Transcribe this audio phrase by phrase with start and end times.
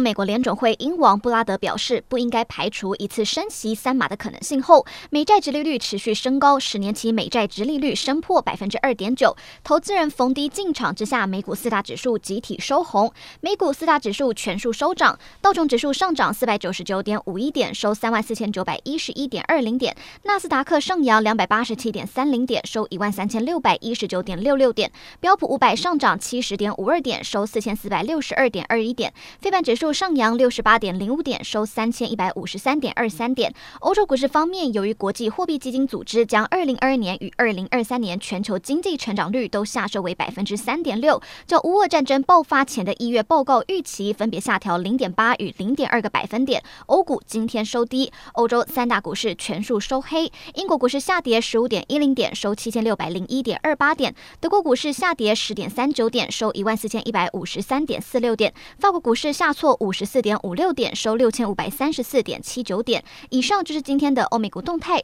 [0.00, 24.90] 美国联准会英王布拉德表示，不应该排除一次升息三码的可能性后，美债殖利率持续升高，十年期美债殖利率升破百分之二点九，投资人逢低进场之下，美股四大指数集体收红，美股四大指数全数收涨，道琼指数上涨四百九十九点五一点，收三万四千九百一十一点二零点，纳斯达克上扬两百八十七点三零点，收一万三千六百一十九点六六点，
[25.20, 29.89] 标普五百上涨七十点五二点，收四千四百六十二点二一点，非半指数。
[29.92, 33.54] 上扬六十八点零五点，收三千一百五十三点二三点。
[33.80, 46.60] 欧洲股市方面，由于国际货币基金组织将二零二二年与二零二三年全球经济成长率都下设为百分之三点六，较乌俄战争爆发前的一月报告预期分别下调零点八与零点二个百分点。
[46.86, 50.32] 欧股今天收低，欧洲三大股市全数收黑。
[50.54, 54.12] 英国股市下跌十五点一零点，收七千六百零一点二八点。
[54.40, 58.52] 德国股市下跌十点三九点，收一万四千一百五十三点四六点。
[58.80, 63.02] 法国股市下挫五十四点五六点，收六千五百三十四点七九点。
[63.30, 64.98] 以上就是今天的欧美股动态。